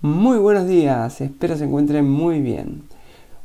[0.00, 2.82] Muy buenos días, espero se encuentren muy bien.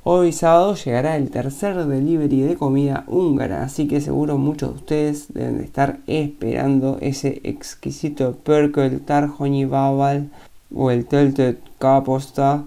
[0.04, 5.34] Hoy sábado llegará el tercer delivery de comida húngara, así que seguro muchos de ustedes
[5.34, 10.32] deben de estar esperando ese exquisito Perkel Tarjoni Babal
[10.74, 12.66] o el Töltet Kaposta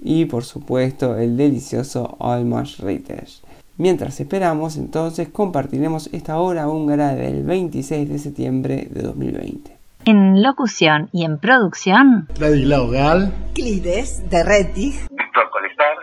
[0.00, 3.42] y por supuesto el delicioso Almas Ritters.
[3.80, 9.74] Mientras esperamos, entonces compartiremos esta hora húngara del 26 de septiembre de 2020.
[10.04, 15.96] En locución y en producción, Ladislao Gal, Clides de Rettig, Víctor Colestar,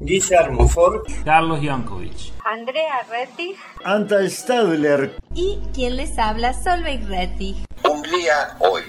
[0.00, 2.34] Guillermo Ford, Carlos Jankovic.
[2.44, 7.56] Andrea Rettig Anta Stadler, y quien les habla Solveig Rettig.
[7.88, 8.82] Hungría hoy.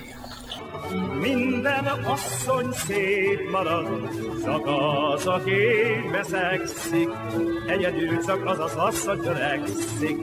[9.17, 10.17] Törekszik.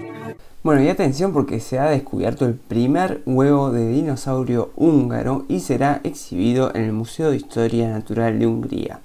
[0.62, 6.00] Bueno, y atención porque se ha descubierto el primer huevo de dinosaurio húngaro y será
[6.02, 9.00] exhibido en el Museo de Historia Natural de Hungría.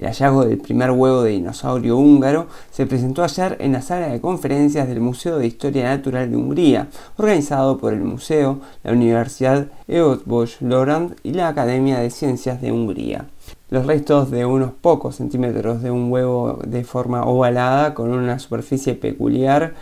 [0.00, 4.18] El hallazgo del primer huevo de dinosaurio húngaro se presentó ayer en la sala de
[4.18, 10.62] conferencias del Museo de Historia Natural de Hungría, organizado por el museo, la Universidad Eötvös
[10.62, 13.26] Loránd y la Academia de Ciencias de Hungría.
[13.68, 18.94] Los restos de unos pocos centímetros de un huevo de forma ovalada con una superficie
[18.94, 19.74] peculiar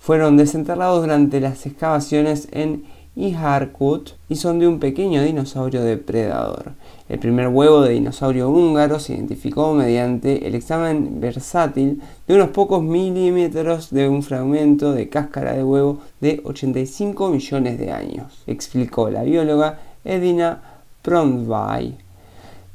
[0.00, 2.82] fueron desenterrados durante las excavaciones en
[3.20, 6.72] Iharkut y son de un pequeño dinosaurio depredador.
[7.08, 12.82] El primer huevo de dinosaurio húngaro se identificó mediante el examen versátil de unos pocos
[12.82, 19.22] milímetros de un fragmento de cáscara de huevo de 85 millones de años, explicó la
[19.22, 20.62] bióloga Edina
[21.02, 22.09] Prondvai.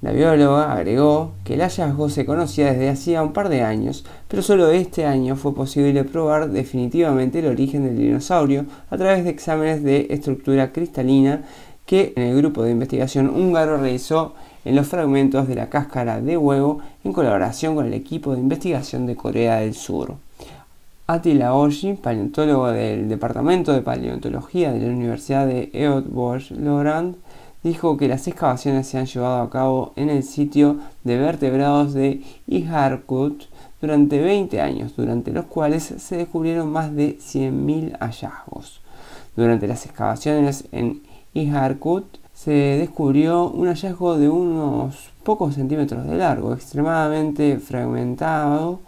[0.06, 4.44] La bióloga agregó que el hallazgo se conocía desde hacía un par de años, pero
[4.44, 9.82] solo este año fue posible probar definitivamente el origen del dinosaurio a través de exámenes
[9.82, 11.42] de estructura cristalina
[11.88, 16.82] que el grupo de investigación húngaro realizó en los fragmentos de la cáscara de huevo
[17.04, 20.14] en colaboración con el equipo de investigación de Corea del Sur.
[21.08, 27.16] Attila Oji, paleontólogo del Departamento de Paleontología de la Universidad de Eötvös Loránd,
[27.66, 32.22] dijo que las excavaciones se han llevado a cabo en el sitio de vertebrados de
[32.46, 33.46] Iharkut
[33.81, 38.81] durante 20 años, durante los cuales se descubrieron más de 100.000 hallazgos.
[39.36, 41.02] Durante las excavaciones en
[41.34, 42.06] Iharkut
[42.36, 48.80] se descubrió un hallazgo de unos pocos centímetros de largo, extremadamente fragmentado,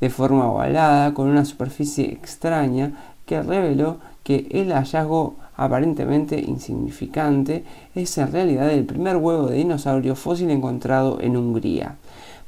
[0.00, 2.92] de forma ovalada, con una superficie extraña
[3.26, 7.64] que reveló que el hallazgo aparentemente insignificante
[7.94, 11.96] es en realidad el primer huevo de dinosaurio fósil encontrado en Hungría.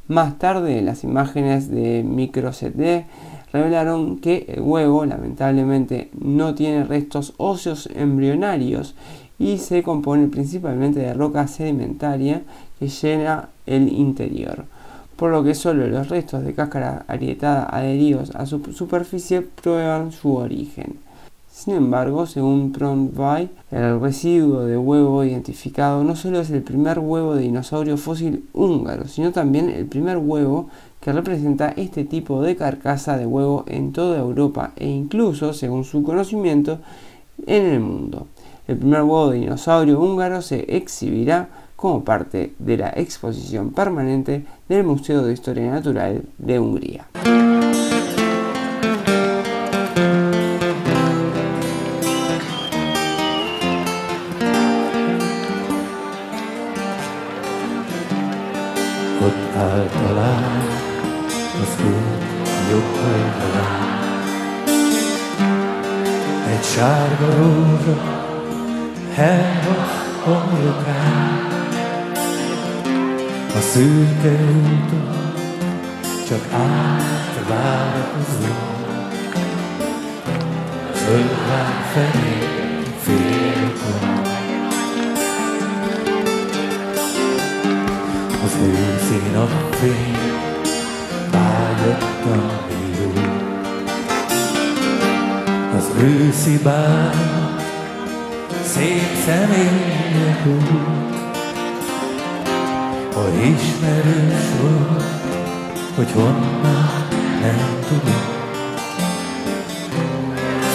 [0.09, 3.07] Más tarde, las imágenes de microCT
[3.53, 8.95] revelaron que el huevo lamentablemente no tiene restos óseos embrionarios
[9.39, 12.43] y se compone principalmente de roca sedimentaria
[12.79, 14.67] que llena el interior,
[15.17, 20.35] por lo que solo los restos de cáscara agrietada adheridos a su superficie prueban su
[20.35, 21.04] origen.
[21.55, 27.37] Sin embargo, según Prondvai, el residuo de huevo identificado no solo es el primer huevo
[27.37, 30.69] de dinosaurio fósil húngaro, sino también el primer huevo
[31.01, 36.03] que representa este tipo de carcasa de huevo en toda Europa e incluso, según su
[36.03, 36.81] conocimiento,
[37.47, 38.27] en el mundo.
[38.67, 44.83] El primer huevo de dinosaurio húngaro se exhibirá como parte de la exposición permanente del
[44.83, 47.07] Museo de Historia Natural de Hungría.
[59.57, 60.63] Általán
[61.63, 62.25] az út
[62.71, 63.83] jobb oldalán.
[66.49, 68.23] Egy sárga rózsa
[69.15, 71.53] hell a homlokán.
[73.57, 75.33] A szürke úton
[76.29, 77.93] csak átvárakozó.
[80.93, 82.39] Földlány felé
[83.03, 83.44] félkor.
[88.55, 90.17] Az őszi napfény
[91.31, 92.53] vágyottan
[92.99, 93.13] jó.
[95.77, 97.15] Az őszi bár
[98.65, 101.15] szép személyek út,
[103.15, 105.05] hogy ismerős volt,
[105.95, 107.07] hogy honnan
[107.41, 108.23] nem tudom.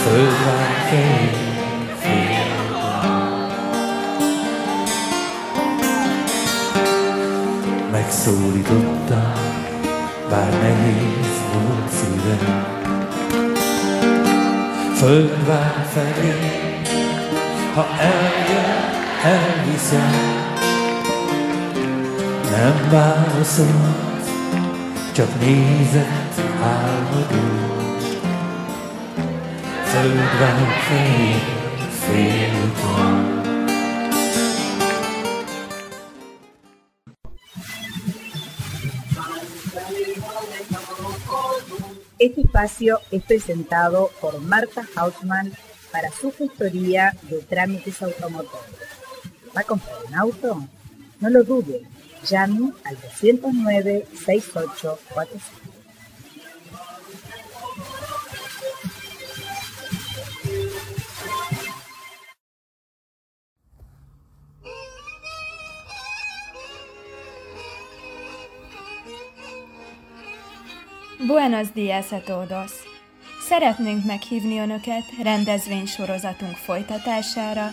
[0.03, 1.48] Földvár fején
[8.25, 9.33] Megszólította,
[10.29, 12.65] bár nehéz volt szívem.
[14.95, 16.33] Földvár felé,
[17.73, 18.93] ha eljön,
[19.23, 20.11] elviszem.
[22.51, 24.29] Nem válaszolt,
[25.13, 27.47] csak nézett álmodó.
[29.83, 31.35] Földvár felé,
[31.89, 32.58] félúton.
[42.19, 45.53] Este espacio es presentado por Marta Hausmann
[45.89, 48.75] para su gestoría de trámites automotores.
[49.55, 50.67] ¿Va a comprar un auto?
[51.21, 51.83] No lo dude.
[52.25, 55.68] Llame al 209-6845.
[71.27, 72.71] Buenos días a todos!
[73.47, 77.69] Szeretnénk meghívni Önöket rendezvénysorozatunk folytatására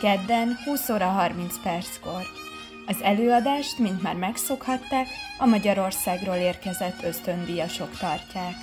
[0.00, 2.22] kedden 20 óra 30 perckor.
[2.86, 5.06] Az előadást, mint már megszokhatták,
[5.38, 8.54] a Magyarországról érkezett ösztöndíjasok tartják.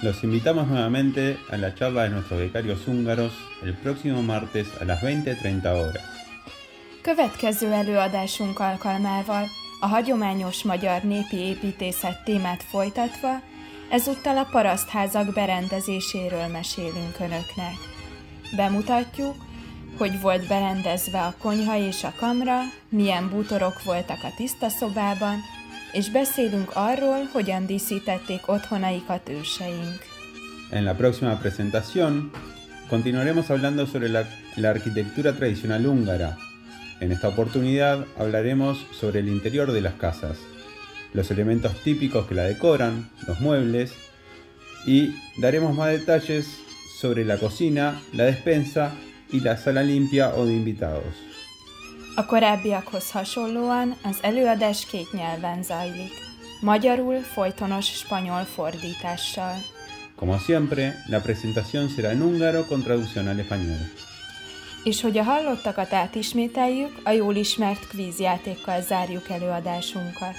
[0.00, 3.32] Los invitamos nuevamente a la charla de nuestros becarios húngaros
[3.64, 6.02] el próximo martes a las 20.30 horas.
[7.02, 9.48] Következő előadásunk alkalmával
[9.80, 13.40] a hagyományos magyar népi építészet témát folytatva,
[13.90, 17.76] ezúttal a parasztházak berendezéséről mesélünk Önöknek.
[18.56, 19.34] Bemutatjuk,
[19.98, 25.36] hogy volt berendezve a konyha és a kamra, milyen bútorok voltak a tiszta szobában,
[25.92, 29.98] és beszélünk arról, hogyan díszítették otthonaikat őseink.
[30.70, 32.30] En la próxima presentación
[32.88, 34.22] continuaremos hablando sobre la,
[34.54, 36.36] la arquitectura tradicional húngara.
[37.00, 40.38] En esta oportunidad hablaremos sobre el interior de las casas,
[41.12, 43.92] los elementos típicos que la decoran, los muebles
[44.86, 46.60] y daremos más detalles
[47.00, 48.92] sobre la cocina, la despensa
[49.30, 51.14] y la sala limpia o de invitados.
[52.16, 56.12] A korábbiakhoz hasonlóan az előadás két nyelven zajlik.
[56.60, 59.56] Magyarul folytonos spanyol fordítással.
[60.16, 63.90] Como siempre, la presentación será en húngaro con traducción al español.
[64.84, 70.34] És hogy a hallottakat átismételjük, a jól ismert kvízjátékkal zárjuk előadásunkat.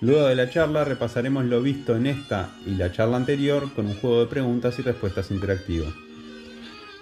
[0.00, 3.96] Luego de la charla repasaremos lo visto en esta y la charla anterior con un
[4.00, 5.86] juego de preguntas y respuestas interactivo.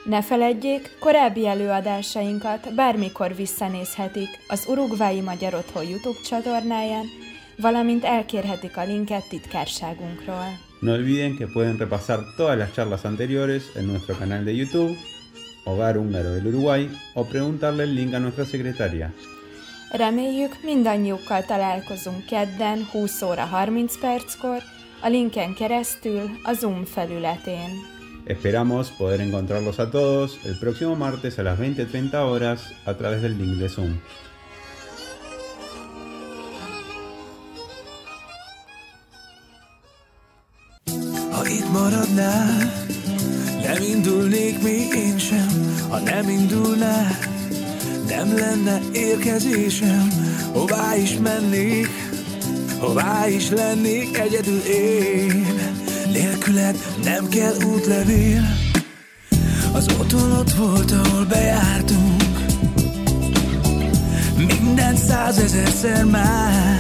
[0.05, 7.05] Ne feledjék, korábbi előadásainkat bármikor visszanézhetik az Urugvái Magyar Otthon YouTube csatornáján,
[7.57, 10.59] valamint elkérhetik a linket titkárságunkról.
[10.81, 14.97] No olviden que pueden repasar todas las charlas anteriores en nuestro canal de YouTube,
[15.67, 19.13] Hogar Húngaro del Uruguay, o preguntarle el link a nuestra secretaria.
[19.91, 24.62] Reméljük mindannyiukkal találkozunk kedden 20 óra 30 perckor,
[25.02, 27.71] a linken keresztül a Zoom felületén.
[28.25, 33.37] Esperamos poder encontrarlos a todos el próximo martes a las 20.30 horas a través del
[33.37, 34.00] link de Zoom.
[41.31, 42.73] Ha itt maradnál,
[43.62, 45.46] nem indulnék még én sem,
[45.97, 47.19] ha nem indulnál,
[48.09, 50.09] nem lenne érkezésem,
[50.53, 51.88] hová is mennék,
[52.79, 55.47] hová is lennék egyedül én,
[56.12, 58.43] nélküled nem kell útlevél,
[59.73, 62.23] az otthon ott volt, ahol bejártunk,
[64.37, 66.79] minden százezerszer már,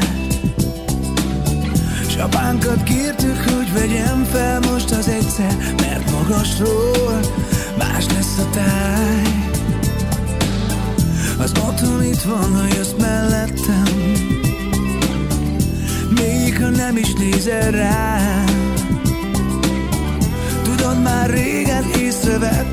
[2.08, 7.20] S apánkat kértük, hogy vegyem fel most az egyszer Mert magasról
[7.78, 9.50] más lesz a táj.
[11.38, 13.84] Az otthon itt van, ha jössz mellettem.
[16.14, 18.56] Még ha nem is nézel rám
[20.62, 22.65] Tudod, már régen észrevettem,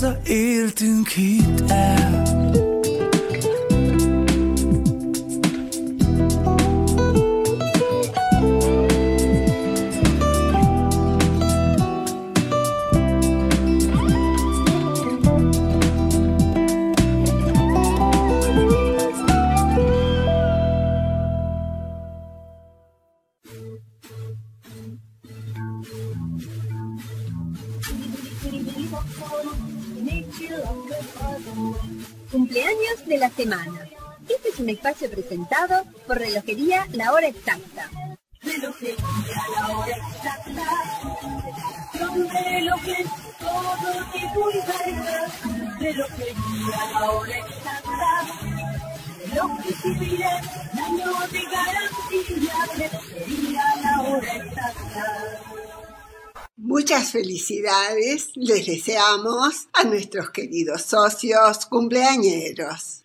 [0.00, 2.67] Hazaértünk, hidd el.
[36.08, 37.90] Por Relojería La Hora Exacta.
[38.40, 38.96] Relojería
[39.54, 40.66] La Hora Exacta.
[41.98, 43.06] Son relojes,
[43.38, 43.76] todo
[44.14, 45.28] y variedad.
[45.78, 48.26] Relojería La Hora Exacta.
[49.84, 52.56] Miles, años de garantía.
[52.74, 55.04] Relojería La Hora Exacta.
[56.56, 63.04] Muchas felicidades les deseamos a nuestros queridos socios cumpleañeros.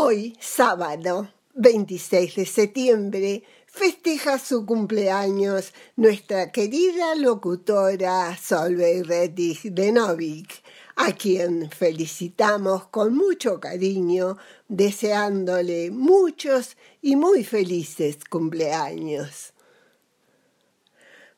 [0.00, 10.62] Hoy, sábado 26 de septiembre, festeja su cumpleaños nuestra querida locutora Solveig Rettig de Novik,
[10.94, 14.36] a quien felicitamos con mucho cariño,
[14.68, 19.52] deseándole muchos y muy felices cumpleaños.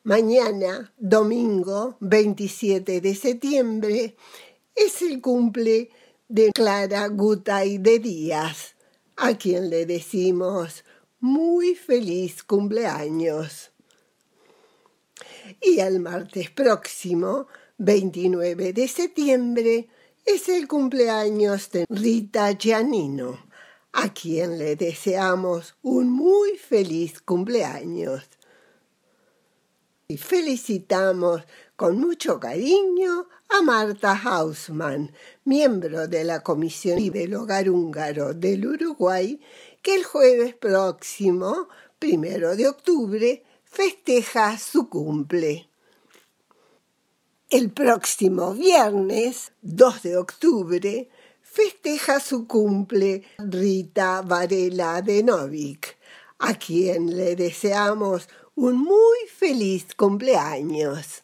[0.03, 4.15] Mañana, domingo 27 de septiembre,
[4.75, 5.89] es el cumple
[6.31, 8.75] de Clara Gutay de Díaz,
[9.17, 10.85] a quien le decimos
[11.19, 13.71] muy feliz cumpleaños.
[15.61, 17.47] Y el martes próximo,
[17.79, 19.89] 29 de septiembre,
[20.25, 23.37] es el cumpleaños de Rita Giannino,
[23.91, 28.23] a quien le deseamos un muy feliz cumpleaños
[30.11, 31.43] y felicitamos
[31.81, 35.11] con mucho cariño a Marta Hausmann,
[35.45, 39.41] miembro de la Comisión del Hogar Húngaro del Uruguay,
[39.81, 45.71] que el jueves próximo, primero de octubre, festeja su cumple.
[47.49, 51.09] El próximo viernes, 2 de octubre,
[51.41, 55.97] festeja su cumple Rita Varela de Novik,
[56.37, 61.23] a quien le deseamos un muy feliz cumpleaños.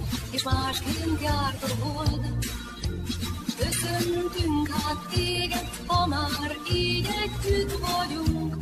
[0.31, 2.27] és másként járt a hold.
[3.57, 8.55] Köszöntünk hát téged, ha már így együtt vagyunk,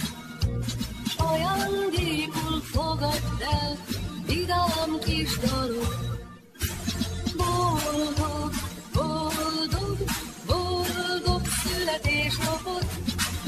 [1.08, 3.78] s ajándékul fogadd el
[4.26, 6.08] vidám kis dalok.
[7.38, 8.52] Boldog,
[8.94, 9.98] boldog,
[10.46, 12.86] boldog születésnapot,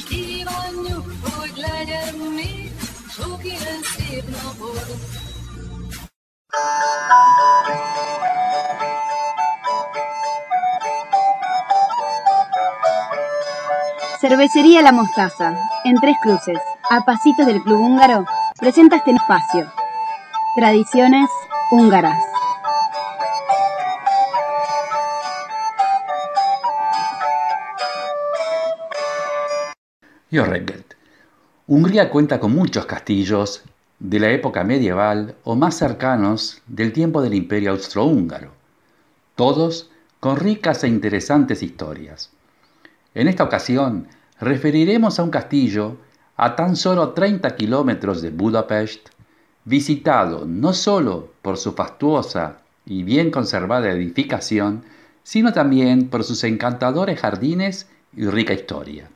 [0.07, 2.71] kívánjuk, hogy legyen még
[3.09, 5.20] sok ilyen szép napot!
[14.21, 18.25] Cervecería La Mostaza, en Tres Cruces, a pasitos del Club Húngaro,
[18.59, 19.71] presenta este espacio.
[20.55, 21.27] Tradiciones
[21.71, 22.23] húngaras.
[30.31, 30.93] Jó reggelt!
[31.67, 33.63] Hungría cuenta con muchos castillos
[34.01, 38.51] de la época medieval o más cercanos del tiempo del Imperio Austrohúngaro,
[39.35, 42.31] todos con ricas e interesantes historias.
[43.13, 44.07] En esta ocasión
[44.39, 45.97] referiremos a un castillo
[46.35, 49.09] a tan solo 30 kilómetros de Budapest,
[49.65, 54.83] visitado no solo por su fastuosa y bien conservada edificación,
[55.21, 59.11] sino también por sus encantadores jardines y rica historia.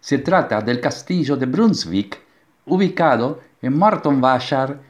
[0.00, 2.18] Se trata del castillo de Brunswick,
[2.66, 4.80] ubicado en Martonvásár,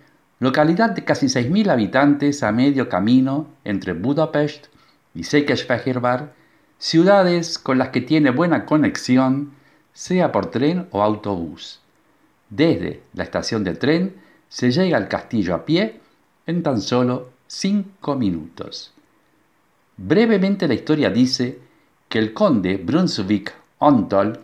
[0.40, 4.66] localidad de casi 6.000 habitantes a medio camino entre Budapest
[5.14, 6.32] y Székesfehérvár,
[6.78, 9.52] ciudades con las que tiene buena conexión,
[9.92, 11.80] sea por tren o autobús.
[12.50, 14.16] Desde la estación de tren
[14.48, 16.00] se llega al castillo a pie
[16.46, 18.92] en tan solo 5 minutos.
[19.96, 21.58] Brevemente la historia dice
[22.08, 24.40] que el conde Brunswick-Ontol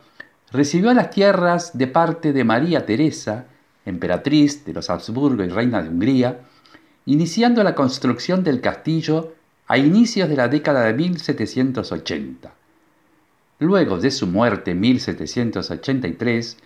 [0.52, 3.46] recibió las tierras de parte de María Teresa,
[3.84, 6.40] emperatriz de los Habsburgo y reina de Hungría,
[7.06, 9.34] iniciando la construcción del castillo
[9.66, 12.52] a inicios de la década de 1780.
[13.60, 16.56] Luego de su muerte en 1783,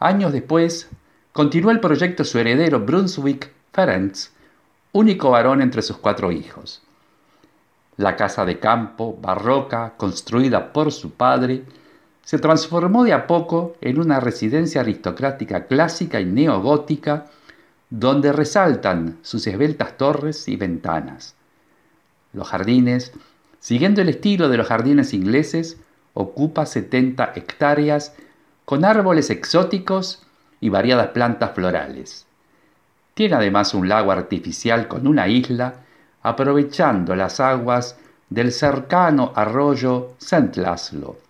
[0.00, 0.88] años después,
[1.32, 4.16] continuó el proyecto su heredero Brunswick Ferenc,
[4.92, 6.82] único varón entre sus cuatro hijos.
[7.96, 11.64] La casa de campo, barroca, construida por su padre,
[12.24, 17.26] se transformó de a poco en una residencia aristocrática clásica y neogótica,
[17.90, 21.34] donde resaltan sus esbeltas torres y ventanas.
[22.32, 23.12] Los jardines,
[23.60, 25.76] siguiendo el estilo de los jardines ingleses,
[26.14, 28.14] ocupa 70 hectáreas
[28.64, 30.22] con árboles exóticos
[30.60, 32.26] y variadas plantas florales.
[33.12, 35.74] Tiene además un lago artificial con una isla,
[36.22, 37.96] aprovechando las aguas
[38.30, 40.60] del cercano arroyo St.
[40.60, 41.23] Laszlo.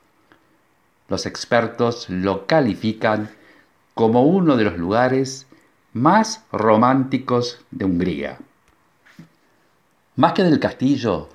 [1.09, 3.31] Los expertos lo califican
[3.95, 5.47] como uno de los lugares
[5.93, 8.39] más románticos de Hungría.
[10.17, 11.29] Más que del castillo,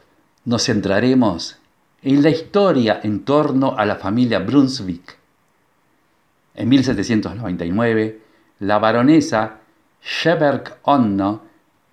[0.45, 1.57] nos centraremos
[2.01, 5.17] en la historia en torno a la familia Brunswick.
[6.55, 8.21] En 1799,
[8.59, 9.59] la baronesa
[10.01, 11.43] Scheberg Onno,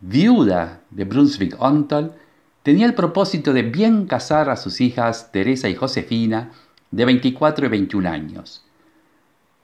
[0.00, 2.12] viuda de Brunswick Ontol,
[2.62, 6.52] tenía el propósito de bien casar a sus hijas Teresa y Josefina,
[6.90, 8.64] de 24 y 21 años.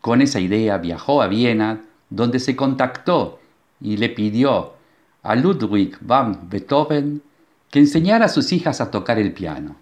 [0.00, 3.38] Con esa idea viajó a Viena, donde se contactó
[3.80, 4.74] y le pidió
[5.22, 7.22] a Ludwig van Beethoven
[7.70, 9.76] que enseñara a sus hijas a tocar el piano.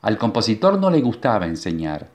[0.00, 2.08] Al compositor no le gustaba enseñar,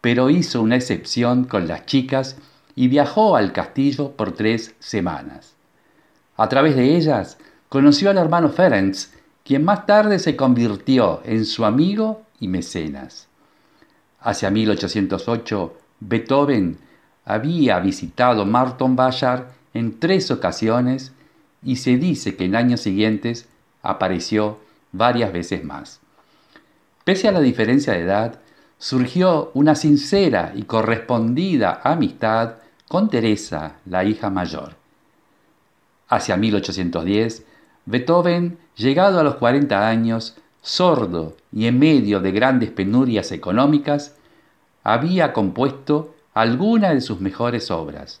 [0.00, 2.36] pero hizo una excepción con las chicas
[2.76, 5.54] y viajó al castillo por tres semanas.
[6.36, 8.96] A través de ellas conoció al hermano Ferenc,
[9.44, 13.28] quien más tarde se convirtió en su amigo y mecenas.
[14.24, 16.78] Hacia 1808, Beethoven
[17.26, 21.12] había visitado Marton Bayard en tres ocasiones
[21.62, 23.46] y se dice que en años siguientes
[23.82, 24.58] apareció
[24.92, 26.00] varias veces más.
[27.04, 28.40] Pese a la diferencia de edad,
[28.78, 32.54] surgió una sincera y correspondida amistad
[32.88, 34.76] con Teresa, la hija mayor.
[36.08, 37.44] Hacia 1810,
[37.84, 44.16] Beethoven, llegado a los 40 años, sordo y en medio de grandes penurias económicas,
[44.82, 48.20] había compuesto algunas de sus mejores obras,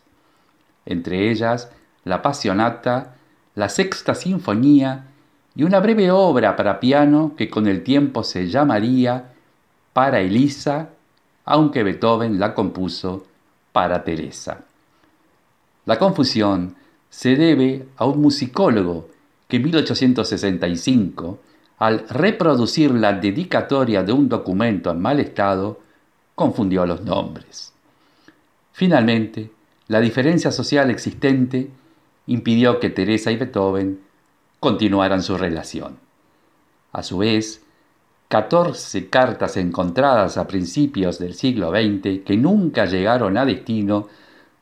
[0.86, 1.70] entre ellas
[2.04, 3.16] la Passionata,
[3.54, 5.06] la Sexta Sinfonía
[5.56, 9.32] y una breve obra para piano que con el tiempo se llamaría
[9.94, 10.90] Para Elisa,
[11.46, 13.24] aunque Beethoven la compuso
[13.72, 14.60] para Teresa.
[15.86, 16.76] La confusión
[17.08, 19.08] se debe a un musicólogo
[19.48, 21.38] que en 1865
[21.78, 25.80] al reproducir la dedicatoria de un documento en mal estado,
[26.34, 27.72] confundió los nombres.
[28.72, 29.50] Finalmente,
[29.88, 31.70] la diferencia social existente
[32.26, 34.00] impidió que Teresa y Beethoven
[34.60, 35.98] continuaran su relación.
[36.92, 37.62] A su vez,
[38.28, 44.08] 14 cartas encontradas a principios del siglo XX que nunca llegaron a destino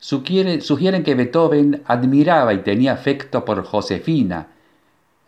[0.03, 4.49] sugieren que Beethoven admiraba y tenía afecto por Josefina,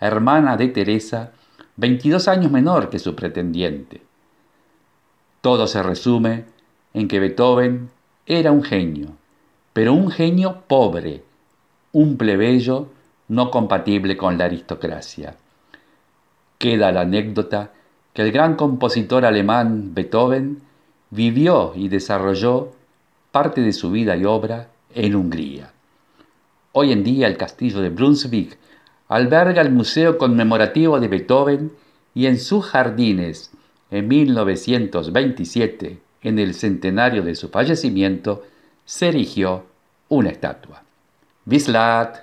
[0.01, 1.31] hermana de Teresa,
[1.77, 4.03] 22 años menor que su pretendiente.
[5.41, 6.45] Todo se resume
[6.93, 7.91] en que Beethoven
[8.27, 9.17] era un genio,
[9.73, 11.25] pero un genio pobre,
[11.93, 12.89] un plebeyo
[13.29, 15.37] no compatible con la aristocracia.
[16.59, 17.73] Queda la anécdota
[18.13, 20.63] que el gran compositor alemán Beethoven
[21.11, 22.73] vivió y desarrolló
[23.33, 25.73] parte de su vida y obra en Hungría.
[26.73, 28.57] Hoy en día el castillo de Brunswick
[29.09, 31.73] alberga el Museo Conmemorativo de Beethoven
[32.15, 33.51] y en sus jardines,
[33.91, 38.45] en 1927, en el centenario de su fallecimiento,
[38.85, 39.65] se erigió
[40.09, 40.83] una estatua.
[41.45, 42.19] Bislat.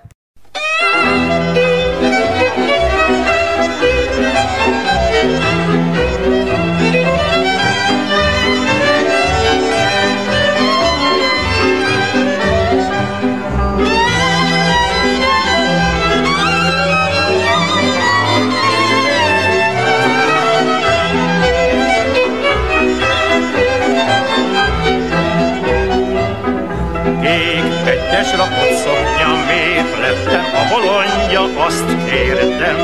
[28.22, 32.76] Egyes rakott szoknya, miért lettem a bolondja, azt kérdem.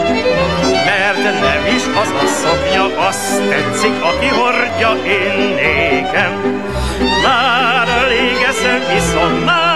[0.86, 6.64] Mert nem is az a szoknya, azt tetszik, aki hordja én nékem.
[7.24, 9.67] Már elég eszem, viszont máson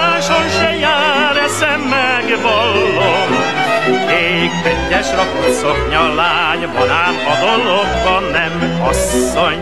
[5.11, 9.59] egyes rakott szoknya, lány, van ám a dologban nem asszony.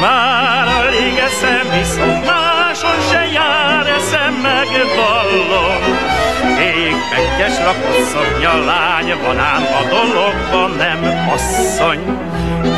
[0.00, 5.82] Már elég eszem, viszont máson se jár eszem, megvallom.
[6.58, 12.00] Ég egyes rakott szoknya, lány, van ám a dologban nem asszony.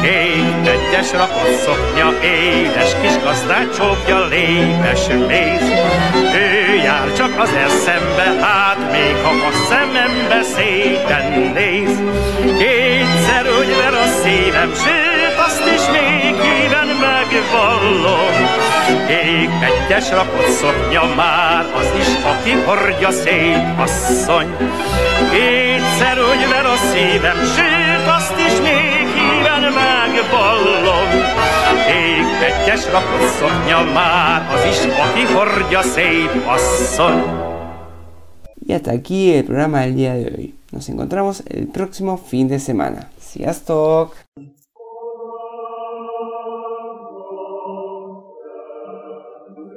[0.03, 5.69] Ég egyes rakott szoknya, édes kis gazdát csókja, léves méz.
[6.35, 12.03] Ő jár csak az eszembe, hát még ha a szemembe szépen néz.
[12.59, 13.45] Kétszer
[13.79, 18.35] ver a szívem, sőt azt is még híven megvallom.
[19.09, 24.57] Ég egyes rakott szoknya már, az is, aki hordja szép asszony.
[25.31, 26.19] Kétszer
[26.51, 29.12] ver a szívem, sőt azt is még
[29.43, 31.09] híven megvallom.
[31.89, 37.23] Ég egyes rakott szoknya már, az is, aki hordja szép asszony.
[38.67, 40.55] Y hasta aquí el programa del día de hoy.
[40.71, 43.09] Nos encontramos el próximo fin de semana.
[43.19, 44.15] Sziasztok!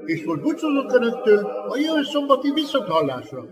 [0.05, 3.43] És most búcsúzok Önöktől a jövő szombati visszathallásra.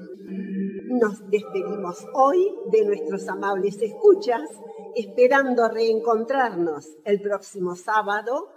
[0.99, 2.37] Nos despedimos hoy
[2.69, 4.49] de nuestros amables escuchas,
[4.95, 8.49] esperando reencontrarnos el próximo sábado.